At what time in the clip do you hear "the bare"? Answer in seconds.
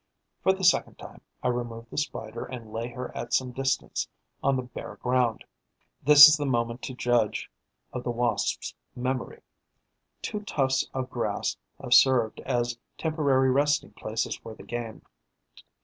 4.55-4.95